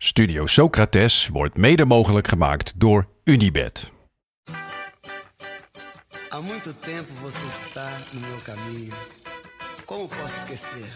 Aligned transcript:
Studio 0.00 0.46
Socrates 0.46 1.28
wordt 1.28 1.56
mede 1.56 1.84
mogelijk 1.84 2.28
gemaakt 2.28 2.72
door 2.76 3.08
Unibed. 3.24 3.90
Há 6.28 6.40
muito 6.40 6.72
tempo 6.80 7.12
você 7.22 7.46
está 7.46 7.90
no 8.12 8.20
meu 8.20 8.38
caminho. 8.44 8.92
Como 9.84 10.06
posso 10.06 10.36
esquecer? 10.36 10.88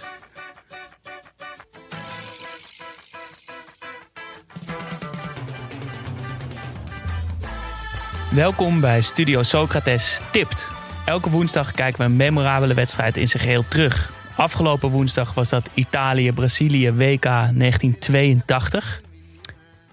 Welkom 8.30 8.80
bij 8.80 9.00
Studio 9.00 9.42
Socrates 9.42 10.20
Tipt. 10.32 10.68
Elke 11.06 11.30
woensdag 11.30 11.72
kijken 11.72 11.98
we 11.98 12.04
een 12.04 12.16
memorabele 12.16 12.74
wedstrijd 12.74 13.16
in 13.16 13.28
zijn 13.28 13.42
geheel 13.42 13.64
terug. 13.68 14.21
Afgelopen 14.36 14.90
woensdag 14.90 15.34
was 15.34 15.48
dat 15.48 15.70
Italië-Brazilië 15.74 16.92
WK 16.92 17.22
1982. 17.22 19.02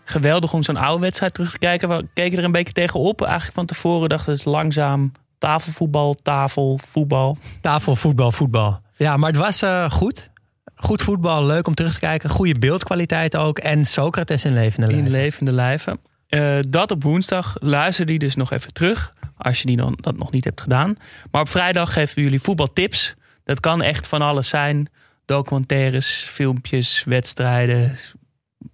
Geweldig 0.03 0.53
om 0.53 0.63
zo'n 0.63 0.77
oude 0.77 1.01
wedstrijd 1.01 1.33
terug 1.33 1.51
te 1.51 1.57
kijken. 1.57 1.89
We 1.89 2.07
keken 2.13 2.37
er 2.37 2.43
een 2.43 2.51
beetje 2.51 2.73
tegenop. 2.73 3.21
Eigenlijk 3.21 3.53
van 3.53 3.65
tevoren 3.65 4.09
dachten 4.09 4.25
we 4.25 4.31
het 4.31 4.39
is 4.39 4.51
langzaam 4.51 5.11
tafelvoetbal, 5.37 6.13
tafelvoetbal. 6.13 7.37
Tafelvoetbal, 7.61 8.31
voetbal. 8.31 8.81
Ja, 8.95 9.17
maar 9.17 9.29
het 9.29 9.39
was 9.39 9.63
uh, 9.63 9.89
goed. 9.89 10.29
Goed 10.75 11.01
voetbal, 11.01 11.45
leuk 11.45 11.67
om 11.67 11.73
terug 11.73 11.93
te 11.93 11.99
kijken. 11.99 12.29
Goede 12.29 12.59
beeldkwaliteit 12.59 13.35
ook. 13.35 13.59
En 13.59 13.85
Socrates 13.85 14.43
in 14.43 14.53
levende 14.53 14.87
lijven. 14.87 15.05
In 15.05 15.11
levende 15.11 15.51
lijven. 15.51 15.99
Uh, 16.29 16.57
dat 16.69 16.91
op 16.91 17.03
woensdag. 17.03 17.55
Luister 17.59 18.05
die 18.05 18.19
dus 18.19 18.35
nog 18.35 18.51
even 18.51 18.73
terug. 18.73 19.13
Als 19.37 19.59
je 19.59 19.65
die 19.65 19.77
dan, 19.77 19.97
dat 20.01 20.17
nog 20.17 20.31
niet 20.31 20.43
hebt 20.43 20.61
gedaan. 20.61 20.95
Maar 21.31 21.41
op 21.41 21.49
vrijdag 21.49 21.93
geven 21.93 22.15
we 22.15 22.21
jullie 22.21 22.41
voetbaltips. 22.41 23.15
Dat 23.49 23.59
kan 23.59 23.81
echt 23.81 24.07
van 24.07 24.21
alles 24.21 24.49
zijn. 24.49 24.89
Documentaires, 25.25 26.27
filmpjes, 26.31 27.03
wedstrijden, 27.03 27.97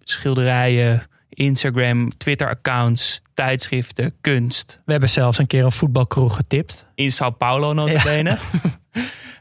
schilderijen, 0.04 1.04
Instagram, 1.30 2.18
Twitter-accounts, 2.18 3.22
tijdschriften, 3.34 4.14
kunst. 4.22 4.80
We 4.86 4.92
hebben 4.92 5.10
zelfs 5.10 5.38
een 5.38 5.48
keer 5.48 5.64
een 5.64 5.72
voetbalkroeg 5.72 6.36
getipt. 6.36 6.86
In 6.96 7.12
Sao 7.12 7.30
Paulo 7.30 7.74
notabene. 7.74 8.38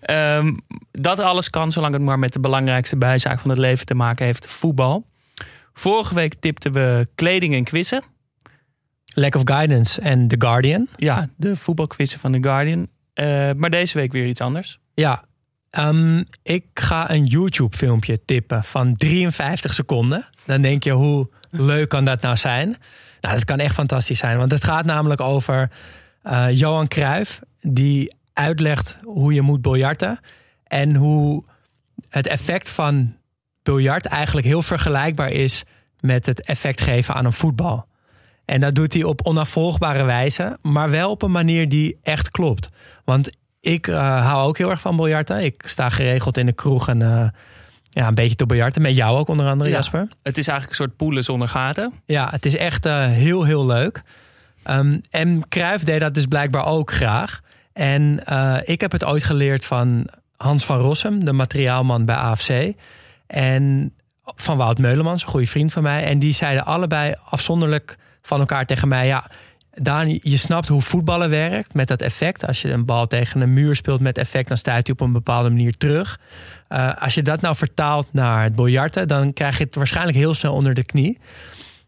Ja. 0.01 0.37
um, 0.37 0.57
dat 0.91 1.19
alles 1.19 1.51
kan, 1.51 1.73
zolang 1.73 1.95
het 1.95 2.03
maar 2.03 2.19
met 2.19 2.33
de 2.33 2.41
belangrijkste 2.41 2.97
bijzaak 2.97 3.41
van 3.41 3.51
het 3.51 3.59
leven 3.59 3.87
te 3.87 3.95
maken 3.95 4.27
heeft, 4.27 4.49
voetbal. 4.49 5.07
Vorige 5.73 6.15
week 6.15 6.35
tipten 6.35 6.73
we 6.73 7.09
kleding 7.15 7.55
en 7.55 7.65
quizzen. 7.65 8.03
Lack 9.15 9.35
of 9.35 9.43
Guidance 9.45 10.01
en 10.01 10.29
The 10.29 10.37
Guardian. 10.39 10.89
Ja, 10.97 11.29
de 11.37 11.57
voetbalquizzen 11.57 12.19
van 12.19 12.33
The 12.33 12.43
Guardian. 12.43 12.89
Uh, 13.15 13.51
maar 13.57 13.71
deze 13.71 13.99
week 13.99 14.13
weer 14.13 14.27
iets 14.27 14.41
anders. 14.41 14.83
Ja, 14.95 15.25
um, 15.79 16.25
ik 16.43 16.65
ga 16.75 17.11
een 17.11 17.25
YouTube-filmpje 17.25 18.25
tippen 18.25 18.65
van 18.65 18.97
53 18.97 19.75
seconden. 19.75 20.29
Dan 20.47 20.63
denk 20.63 20.85
je, 20.85 20.91
hoe 20.91 21.29
leuk 21.51 21.89
kan 21.89 22.05
dat 22.05 22.21
nou 22.21 22.37
zijn? 22.37 22.77
Nou, 23.21 23.35
dat 23.35 23.45
kan 23.45 23.59
echt 23.59 23.75
fantastisch 23.75 24.19
zijn. 24.19 24.39
Want 24.39 24.51
het 24.51 24.65
gaat 24.65 24.85
namelijk 24.85 25.21
over 25.21 25.71
uh, 26.25 26.47
Johan 26.51 26.89
Cruijff... 26.89 27.41
die 27.61 28.15
uitlegt 28.33 28.99
hoe 29.03 29.33
je 29.35 29.43
moet 29.43 29.63
biljarten... 29.63 30.21
en 30.65 30.95
hoe 30.95 31.45
het 32.09 32.27
effect 32.27 32.69
van 32.69 33.17
biljart 33.63 34.07
eigenlijk 34.07 34.47
heel 34.47 34.63
vergelijkbaar 34.63 35.31
is... 35.31 35.65
met 36.01 36.27
het 36.27 36.47
effect 36.47 36.81
geven 36.81 37.15
aan 37.15 37.25
een 37.25 37.33
voetbal. 37.33 37.87
En 38.45 38.61
dat 38.61 38.75
doet 38.75 38.93
hij 38.93 39.03
op 39.03 39.27
onafvolgbare 39.27 40.05
wijze, 40.05 40.59
maar 40.63 40.91
wel 40.91 41.11
op 41.11 41.23
een 41.23 41.31
manier 41.31 41.69
die 41.69 41.99
echt 42.03 42.31
klopt. 42.31 42.69
Want 43.05 43.31
ik 43.65 43.87
uh, 43.87 44.27
hou 44.27 44.49
ook 44.49 44.59
heel 44.59 44.71
erg 44.71 44.81
van 44.81 44.97
biljarten. 44.97 45.45
Ik 45.45 45.63
sta 45.67 45.91
geregeld 45.91 46.39
in 46.39 46.47
de 46.47 46.53
kroeg 46.53 46.89
en 46.89 47.01
uh, 47.01 47.29
ja, 47.91 48.07
een 48.07 48.15
beetje 48.15 48.37
te 48.37 48.47
biljarten. 48.47 48.83
Met 48.83 48.97
jou 48.97 49.19
ook 49.19 49.29
onder 49.29 49.47
andere, 49.47 49.71
ja, 49.71 49.77
Jasper. 49.77 50.09
Het 50.23 50.39
is 50.39 50.49
eigenlijk 50.49 50.79
een 50.79 50.85
soort 50.85 50.97
poelen 50.97 51.25
zonder 51.25 51.49
gaten. 51.49 51.93
Ja, 52.07 52.29
het 52.31 52.47
is 52.47 52.57
echt 52.57 52.87
uh, 52.87 53.07
heel, 53.07 53.45
heel 53.45 53.67
leuk. 53.67 54.03
Um, 54.67 55.01
en 55.11 55.49
Cruijff 55.49 55.85
deed 55.85 56.01
dat 56.01 56.15
dus 56.15 56.27
blijkbaar 56.27 56.67
ook 56.67 56.93
graag. 56.93 57.41
En 57.73 58.23
ik 58.65 58.81
heb 58.81 58.93
het 58.93 59.05
ooit 59.05 59.25
geleerd 59.25 59.65
van 59.65 60.09
Hans 60.37 60.65
van 60.65 60.79
Rossum, 60.79 61.25
de 61.25 61.33
materiaalman 61.33 62.05
bij 62.05 62.17
AFC. 62.17 62.73
En 63.27 63.95
van 64.25 64.57
Wout 64.57 64.79
Meulemans, 64.79 65.23
een 65.23 65.29
goede 65.29 65.47
vriend 65.47 65.73
van 65.73 65.83
mij. 65.83 66.05
En 66.05 66.19
die 66.19 66.33
zeiden 66.33 66.65
allebei 66.65 67.15
afzonderlijk 67.31 67.97
van 68.23 68.41
elkaar 68.41 68.65
tegen 68.65 68.89
mij: 68.89 69.07
Ja, 69.07 69.31
Daan, 69.75 70.19
je 70.23 70.37
snapt 70.37 70.69
hoe 70.69 70.83
voetballen 70.83 71.31
werkt 71.31 71.75
met 71.75 71.89
dat 71.89 72.01
effect. 72.01 72.47
Als 72.47 72.63
je 72.63 72.71
een 72.71 72.85
bal 72.85 73.07
tegen 73.07 73.41
een 73.41 73.53
muur 73.53 73.77
speelt 73.77 74.01
met 74.01 74.19
effect, 74.19 74.49
dan 74.49 74.57
stuit 74.57 74.87
hij 74.87 74.95
op 74.95 75.01
een 75.01 75.13
bepaalde 75.13 75.51
manier 75.51 75.77
terug. 75.77 76.21
Uh, 76.69 76.93
als 76.99 77.15
je 77.15 77.23
dat 77.23 77.41
nou 77.41 77.57
vertaalt 77.57 78.07
naar 78.11 78.43
het 78.43 78.55
biljarten, 78.55 79.09
dan 79.09 79.33
krijg 79.33 79.59
je 79.59 79.65
het 79.65 79.75
waarschijnlijk 79.75 80.17
heel 80.17 80.35
snel 80.35 80.53
onder 80.53 80.75
de 80.75 80.85
knie. 80.85 81.19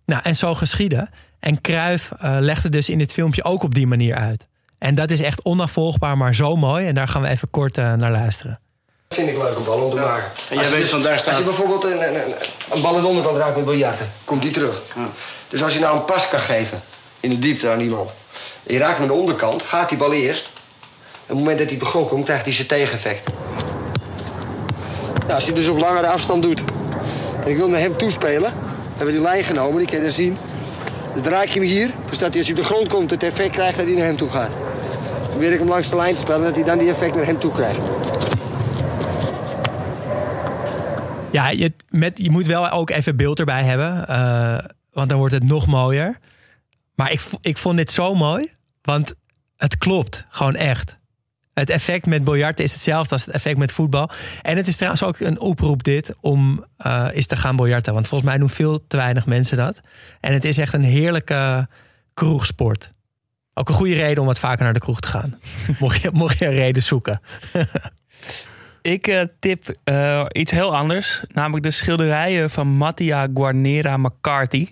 Nou, 0.04 0.22
en 0.24 0.36
zo 0.36 0.54
geschieden. 0.54 1.10
En 1.40 1.60
Kruif 1.60 2.10
uh, 2.22 2.36
legde 2.40 2.68
dus 2.68 2.88
in 2.88 2.98
dit 2.98 3.12
filmpje 3.12 3.44
ook 3.44 3.62
op 3.62 3.74
die 3.74 3.86
manier 3.86 4.14
uit. 4.14 4.46
En 4.78 4.94
dat 4.94 5.10
is 5.10 5.20
echt 5.20 5.44
onafvolgbaar, 5.44 6.16
maar 6.16 6.34
zo 6.34 6.56
mooi. 6.56 6.86
En 6.86 6.94
daar 6.94 7.08
gaan 7.08 7.22
we 7.22 7.28
even 7.28 7.50
kort 7.50 7.78
uh, 7.78 7.94
naar 7.94 8.10
luisteren. 8.10 8.60
Vind 9.08 9.28
ik 9.28 9.36
leuke 9.36 9.60
bal 9.60 9.80
om 9.80 9.90
te 9.90 9.96
ja. 9.96 10.02
maken. 10.02 10.30
En 10.50 10.58
als, 10.58 10.68
je 10.68 10.74
weet, 10.74 10.90
dus, 10.90 11.02
daar 11.02 11.18
staat... 11.18 11.28
als 11.28 11.38
je 11.38 11.44
bijvoorbeeld 11.44 11.84
een, 11.84 12.14
een, 12.14 12.34
een 12.70 12.82
bal 12.82 12.94
in 12.94 13.00
de 13.00 13.06
onderkant 13.06 13.36
raakt 13.36 13.56
met 13.56 13.64
biljarten, 13.64 14.10
komt 14.24 14.42
die 14.42 14.50
terug. 14.50 14.82
Ja. 14.96 15.08
Dus 15.48 15.62
als 15.62 15.74
je 15.74 15.80
nou 15.80 15.96
een 15.96 16.04
pas 16.04 16.28
kan 16.28 16.40
geven 16.40 16.80
in 17.20 17.30
de 17.30 17.38
diepte 17.38 17.70
aan 17.70 17.80
iemand. 17.80 18.10
Je 18.62 18.78
raakt 18.78 18.98
hem 18.98 19.02
aan 19.02 19.14
de 19.14 19.20
onderkant, 19.20 19.62
gaat 19.62 19.88
die 19.88 19.98
bal 19.98 20.12
eerst. 20.12 20.50
Op 21.22 21.28
het 21.28 21.36
moment 21.36 21.58
dat 21.58 21.70
hij 21.70 21.78
grond 21.78 22.08
komt, 22.08 22.24
krijgt 22.24 22.44
hij 22.44 22.52
zijn 22.52 22.68
tegeneffect. 22.68 23.30
Ja, 25.28 25.34
als 25.34 25.44
hij 25.44 25.54
dus 25.54 25.68
op 25.68 25.78
langere 25.78 26.06
afstand 26.06 26.42
doet. 26.42 26.62
Ik 27.46 27.56
wil 27.56 27.68
naar 27.68 27.80
hem 27.80 27.96
toespelen. 27.96 28.52
Hebben 28.88 29.06
we 29.06 29.12
die 29.12 29.20
lijn 29.20 29.44
genomen, 29.44 29.78
die 29.78 29.86
kan 29.86 29.96
je 29.96 30.02
dan 30.02 30.12
zien. 30.12 30.38
Dan 31.14 31.22
draai 31.22 31.46
ik 31.46 31.54
hem 31.54 31.62
hier, 31.62 31.90
dus 32.08 32.18
dat 32.18 32.28
hij 32.28 32.38
als 32.38 32.46
hij 32.46 32.56
op 32.56 32.62
de 32.62 32.68
grond 32.68 32.88
komt 32.88 33.10
het 33.10 33.22
effect 33.22 33.50
krijgt 33.50 33.76
dat 33.76 33.86
hij 33.86 33.94
naar 33.94 34.04
hem 34.04 34.16
toe 34.16 34.30
gaat. 34.30 34.50
Dan 35.20 35.28
probeer 35.30 35.52
ik 35.52 35.58
hem 35.58 35.68
langs 35.68 35.90
de 35.90 35.96
lijn 35.96 36.14
te 36.14 36.20
spelen, 36.20 36.42
dat 36.42 36.54
hij 36.54 36.64
dan 36.64 36.78
die 36.78 36.88
effect 36.88 37.14
naar 37.14 37.26
hem 37.26 37.38
toe 37.38 37.52
krijgt. 37.52 37.80
Ja, 41.30 41.48
je, 41.48 41.72
met, 41.88 42.18
je 42.18 42.30
moet 42.30 42.46
wel 42.46 42.70
ook 42.70 42.90
even 42.90 43.16
beeld 43.16 43.38
erbij 43.38 43.62
hebben. 43.62 44.06
Uh, 44.10 44.58
want 44.92 45.08
dan 45.08 45.18
wordt 45.18 45.34
het 45.34 45.48
nog 45.48 45.66
mooier. 45.66 46.18
Maar 46.96 47.12
ik, 47.12 47.20
ik 47.40 47.58
vond 47.58 47.76
dit 47.76 47.90
zo 47.90 48.14
mooi. 48.14 48.54
Want 48.82 49.14
het 49.56 49.76
klopt. 49.76 50.24
Gewoon 50.28 50.54
echt. 50.54 50.98
Het 51.54 51.70
effect 51.70 52.06
met 52.06 52.24
biljarten 52.24 52.64
is 52.64 52.72
hetzelfde 52.72 53.12
als 53.12 53.24
het 53.24 53.34
effect 53.34 53.58
met 53.58 53.72
voetbal. 53.72 54.10
En 54.42 54.56
het 54.56 54.66
is 54.66 54.76
trouwens 54.76 55.02
ook 55.02 55.20
een 55.20 55.40
oproep 55.40 55.82
dit 55.82 56.14
om 56.20 56.64
uh, 56.86 57.06
eens 57.12 57.26
te 57.26 57.36
gaan 57.36 57.56
biljarten. 57.56 57.94
Want 57.94 58.08
volgens 58.08 58.30
mij 58.30 58.38
doen 58.38 58.50
veel 58.50 58.86
te 58.86 58.96
weinig 58.96 59.26
mensen 59.26 59.56
dat. 59.56 59.80
En 60.20 60.32
het 60.32 60.44
is 60.44 60.58
echt 60.58 60.72
een 60.72 60.82
heerlijke 60.82 61.68
kroegsport. 62.14 62.92
Ook 63.54 63.68
een 63.68 63.74
goede 63.74 63.94
reden 63.94 64.20
om 64.20 64.26
wat 64.26 64.38
vaker 64.38 64.64
naar 64.64 64.72
de 64.72 64.80
kroeg 64.80 65.00
te 65.00 65.08
gaan. 65.08 65.38
mocht, 65.80 66.02
je, 66.02 66.10
mocht 66.12 66.38
je 66.38 66.46
een 66.46 66.52
reden 66.52 66.82
zoeken. 66.82 67.20
Ik 68.82 69.08
uh, 69.08 69.22
tip 69.38 69.76
uh, 69.84 70.24
iets 70.32 70.50
heel 70.52 70.76
anders. 70.76 71.22
Namelijk 71.28 71.64
de 71.64 71.70
schilderijen 71.70 72.50
van 72.50 72.68
Mattia 72.68 73.28
Guarnera 73.34 73.96
McCarthy. 73.96 74.68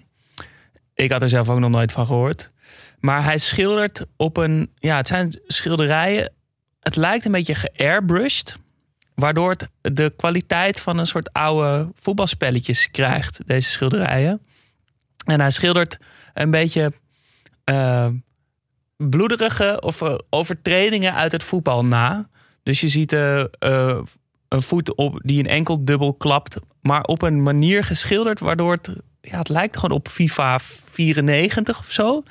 Ik 0.95 1.13
had 1.13 1.23
er 1.23 1.29
zelf 1.29 1.49
ook 1.49 1.59
nog 1.59 1.71
nooit 1.71 1.93
van 1.93 2.07
gehoord. 2.07 2.51
Maar 3.01 3.25
hij 3.25 3.39
schildert 3.39 4.07
op 4.17 4.37
een... 4.37 4.71
Ja, 4.79 4.97
het 4.97 5.09
zijn 5.09 5.41
schilderijen... 5.47 6.33
Het 6.81 6.97
lijkt 6.97 7.25
een 7.25 7.33
beetje 7.33 7.55
geairbrushed. 7.55 8.57
Waardoor 9.15 9.51
het 9.51 9.69
de 9.81 10.13
kwaliteit 10.17 10.81
van 10.81 10.99
een 10.99 11.07
soort 11.07 11.33
oude 11.33 11.91
voetbalspelletjes 12.01 12.91
krijgt. 12.91 13.41
Deze 13.47 13.71
schilderijen. 13.71 14.41
En 15.25 15.41
hij 15.41 15.51
schildert 15.51 15.99
een 16.35 16.51
beetje... 16.51 16.93
Uh, 17.71 18.07
bloederige 18.97 19.81
of 19.81 20.01
uh, 20.01 20.15
overtredingen 20.31 21.15
uit 21.15 21.33
het 21.33 21.43
voetbal 21.43 21.85
na. 21.85 22.29
Dus 22.63 22.81
je 22.81 22.89
ziet 22.89 23.13
uh, 23.13 23.45
een 24.49 24.63
voet 24.63 24.95
op 24.95 25.21
die 25.23 25.39
een 25.39 25.49
enkel 25.49 25.85
dubbel 25.85 26.15
klapt, 26.15 26.57
maar 26.81 27.03
op 27.03 27.23
een 27.23 27.43
manier 27.43 27.85
geschilderd 27.85 28.41
waardoor 28.41 28.73
het, 28.73 28.89
ja, 29.25 29.39
het 29.39 29.49
lijkt 29.49 29.77
gewoon 29.77 29.97
op 29.97 30.09
FIFA 30.09 30.59
94 30.59 31.79
of 31.79 31.91
zo. 31.91 32.23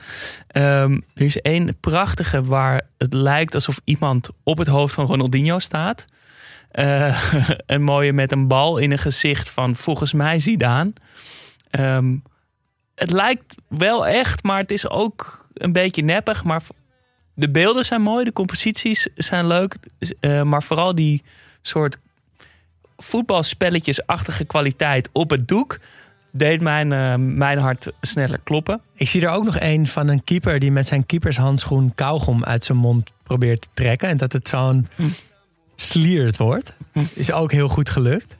Um, 0.55 1.05
er 1.13 1.25
is 1.25 1.41
één 1.41 1.79
prachtige 1.79 2.43
waar 2.43 2.81
het 2.97 3.13
lijkt 3.13 3.53
alsof 3.53 3.81
iemand 3.83 4.29
op 4.43 4.57
het 4.57 4.67
hoofd 4.67 4.93
van 4.93 5.05
Ronaldinho 5.05 5.59
staat. 5.59 6.05
Uh, 6.73 7.33
een 7.65 7.83
mooie 7.83 8.13
met 8.13 8.31
een 8.31 8.47
bal 8.47 8.77
in 8.77 8.91
een 8.91 8.97
gezicht 8.97 9.49
van 9.49 9.75
volgens 9.75 10.13
mij 10.13 10.39
Zidane. 10.39 10.93
Ehm, 11.69 12.17
het 12.95 13.11
lijkt 13.11 13.55
wel 13.67 14.07
echt, 14.07 14.43
maar 14.43 14.59
het 14.59 14.71
is 14.71 14.89
ook 14.89 15.47
een 15.53 15.73
beetje 15.73 16.03
neppig. 16.03 16.43
Maar 16.43 16.61
de 17.33 17.49
beelden 17.49 17.85
zijn 17.85 18.01
mooi, 18.01 18.23
de 18.23 18.33
composities 18.33 19.07
zijn 19.15 19.47
leuk. 19.47 19.75
Uh, 20.19 20.41
maar 20.41 20.63
vooral 20.63 20.95
die 20.95 21.23
soort 21.61 21.97
voetbalspelletjesachtige 22.97 24.45
kwaliteit 24.45 25.09
op 25.11 25.29
het 25.29 25.47
doek 25.47 25.79
deed 26.35 26.61
mijn, 26.61 26.91
uh, 26.91 27.15
mijn 27.35 27.57
hart 27.57 27.91
sneller 28.01 28.39
kloppen. 28.43 28.81
Ik 28.95 29.09
zie 29.09 29.21
er 29.21 29.29
ook 29.29 29.43
nog 29.43 29.59
een 29.59 29.87
van 29.87 30.07
een 30.07 30.23
keeper 30.23 30.59
die 30.59 30.71
met 30.71 30.87
zijn 30.87 31.05
keepershandschoen 31.05 31.91
kauwgom 31.95 32.43
uit 32.43 32.63
zijn 32.63 32.77
mond 32.77 33.11
probeert 33.23 33.61
te 33.61 33.67
trekken. 33.73 34.09
En 34.09 34.17
dat 34.17 34.33
het 34.33 34.47
zo'n 34.47 34.87
hm. 34.95 35.03
slierd 35.75 36.37
wordt. 36.37 36.73
Hm. 36.91 37.03
Is 37.13 37.31
ook 37.31 37.51
heel 37.51 37.67
goed 37.67 37.89
gelukt. 37.89 38.35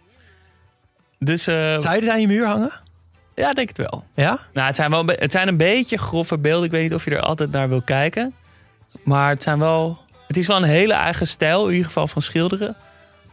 Dus, 1.19 1.48
uh, 1.48 1.80
Zou 1.80 1.95
je 1.95 2.01
dit 2.01 2.10
aan 2.10 2.22
je 2.22 2.28
muur 2.28 2.45
hangen? 2.45 2.72
Ja, 3.36 3.54
denk 3.54 3.68
het 3.68 3.78
wel. 3.78 4.06
Ja? 4.16 4.40
Nou, 4.54 4.68
het 4.68 4.75
zijn, 4.75 4.90
wel, 4.90 5.06
het 5.06 5.31
zijn 5.31 5.48
een 5.48 5.57
beetje 5.57 5.98
grove 5.98 6.38
beelden. 6.38 6.66
Ik 6.66 6.72
weet 6.72 6.84
niet 6.84 6.94
of 6.94 7.06
je 7.06 7.12
er 7.16 7.22
altijd 7.22 7.51
naar 7.51 7.69
wil 7.69 7.81
kijken. 7.81 8.34
Maar 9.04 9.30
het 9.30 9.44
zijn 9.44 9.60
wel... 9.60 10.01
Het 10.28 10.38
is 10.38 10.48
wel 10.48 10.57
een 10.57 10.63
hele 10.63 10.94
eigen 10.94 11.28
stijl, 11.28 11.66
in 11.66 11.72
ieder 11.72 11.86
geval 11.86 12.07
van 12.07 12.22
schilderen. 12.22 12.75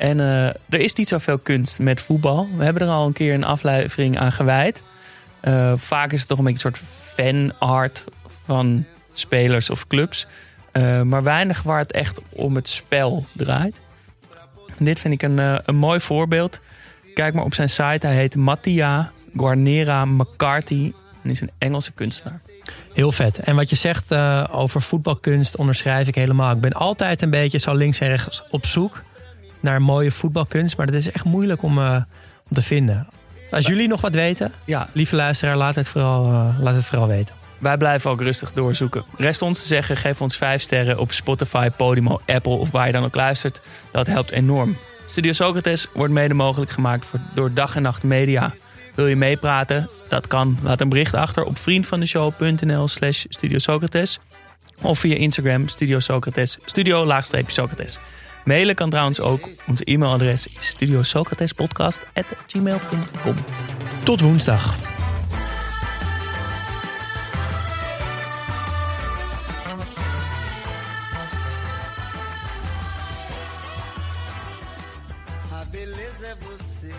En 0.00 0.18
uh, 0.18 0.46
er 0.46 0.80
is 0.80 0.94
niet 0.94 1.08
zoveel 1.08 1.38
kunst 1.38 1.78
met 1.78 2.00
voetbal. 2.00 2.48
We 2.56 2.64
hebben 2.64 2.82
er 2.82 2.88
al 2.88 3.06
een 3.06 3.12
keer 3.12 3.34
een 3.34 3.44
aflevering 3.44 4.18
aan 4.18 4.32
gewijd. 4.32 4.82
Uh, 5.42 5.72
vaak 5.76 6.12
is 6.12 6.18
het 6.18 6.28
toch 6.28 6.38
een 6.38 6.44
beetje 6.44 6.68
een 6.68 6.74
soort 6.74 6.88
fanart 7.14 8.04
van 8.44 8.84
spelers 9.12 9.70
of 9.70 9.86
clubs. 9.86 10.26
Uh, 10.72 11.02
maar 11.02 11.22
weinig 11.22 11.62
waar 11.62 11.78
het 11.78 11.92
echt 11.92 12.20
om 12.30 12.54
het 12.54 12.68
spel 12.68 13.26
draait. 13.32 13.80
En 14.78 14.84
dit 14.84 14.98
vind 14.98 15.14
ik 15.14 15.22
een, 15.22 15.38
een 15.64 15.76
mooi 15.76 16.00
voorbeeld. 16.00 16.60
Kijk 17.14 17.34
maar 17.34 17.44
op 17.44 17.54
zijn 17.54 17.70
site. 17.70 18.06
Hij 18.06 18.16
heet 18.16 18.36
Mattia 18.36 19.12
Guarnera 19.36 20.04
McCarthy. 20.04 20.92
En 21.22 21.30
is 21.30 21.40
een 21.40 21.50
Engelse 21.58 21.92
kunstenaar. 21.92 22.40
Heel 22.92 23.12
vet. 23.12 23.38
En 23.38 23.56
wat 23.56 23.70
je 23.70 23.76
zegt 23.76 24.14
over 24.50 24.82
voetbalkunst 24.82 25.56
onderschrijf 25.56 26.08
ik 26.08 26.14
helemaal. 26.14 26.54
Ik 26.54 26.60
ben 26.60 26.72
altijd 26.72 27.22
een 27.22 27.30
beetje 27.30 27.58
zo 27.58 27.74
links 27.74 28.00
en 28.00 28.08
rechts 28.08 28.42
op 28.50 28.66
zoek 28.66 29.02
naar 29.60 29.82
mooie 29.82 30.10
voetbalkunst. 30.10 30.76
Maar 30.76 30.86
dat 30.86 30.94
is 30.94 31.10
echt 31.10 31.24
moeilijk 31.24 31.62
om, 31.62 31.78
uh, 31.78 31.94
om 32.48 32.54
te 32.54 32.62
vinden. 32.62 33.08
Als 33.50 33.66
jullie 33.66 33.88
nog 33.88 34.00
wat 34.00 34.14
weten, 34.14 34.52
ja. 34.64 34.88
lieve 34.92 35.16
luisteraar, 35.16 35.56
laat 35.56 35.74
het, 35.74 35.88
vooral, 35.88 36.24
uh, 36.24 36.58
laat 36.60 36.74
het 36.74 36.86
vooral 36.86 37.06
weten. 37.06 37.34
Wij 37.58 37.76
blijven 37.76 38.10
ook 38.10 38.20
rustig 38.20 38.52
doorzoeken. 38.52 39.04
Rest 39.16 39.42
ons 39.42 39.60
te 39.60 39.66
zeggen, 39.66 39.96
geef 39.96 40.20
ons 40.20 40.36
5 40.36 40.62
sterren 40.62 40.98
op 40.98 41.12
Spotify, 41.12 41.68
Podimo, 41.76 42.20
Apple 42.26 42.52
of 42.52 42.70
waar 42.70 42.86
je 42.86 42.92
dan 42.92 43.04
ook 43.04 43.14
luistert. 43.14 43.60
Dat 43.92 44.06
helpt 44.06 44.30
enorm. 44.30 44.76
Studio 45.06 45.32
Socrates 45.32 45.86
wordt 45.92 46.12
mede 46.12 46.34
mogelijk 46.34 46.70
gemaakt 46.70 47.06
door 47.34 47.54
Dag 47.54 47.76
en 47.76 47.82
Nacht 47.82 48.02
Media. 48.02 48.54
Wil 48.94 49.06
je 49.06 49.16
meepraten? 49.16 49.90
Dat 50.08 50.26
kan. 50.26 50.58
Laat 50.62 50.80
een 50.80 50.88
bericht 50.88 51.14
achter 51.14 51.44
op 51.44 51.58
vriendvandeshow.nl 51.58 52.88
slash 52.88 53.24
Studio 53.28 53.58
Socrates. 53.58 54.18
Of 54.82 54.98
via 54.98 55.16
Instagram 55.16 55.68
Studio 55.68 56.00
Socrates, 56.00 56.58
studio 56.64 57.04
laagstreepje 57.04 57.52
Socrates. 57.52 57.98
Mailen 58.50 58.74
kan 58.74 58.90
trouwens 58.90 59.20
ook. 59.20 59.48
Ons 59.66 59.80
e-mailadres 59.84 60.46
is 60.46 60.66
studiosocratespodcast.gmail.com 60.66 63.34
Tot 64.04 64.20
woensdag. 64.20 64.76
Beleza 75.70 76.36
você. 76.40 76.92